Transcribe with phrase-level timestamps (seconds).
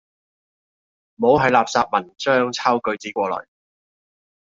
[1.17, 3.45] 唔好喺垃圾文章抄句子過來